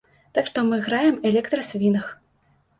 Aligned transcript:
Так 0.37 0.49
што 0.51 0.63
мы 0.69 0.79
граем 0.87 1.21
электрасвінг. 1.33 2.11